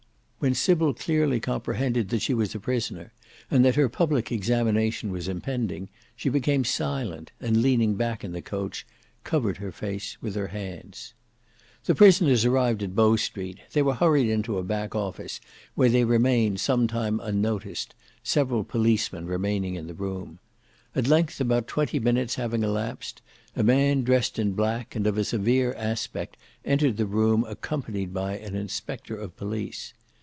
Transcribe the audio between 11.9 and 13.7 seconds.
prisoners arrived at Bow Street;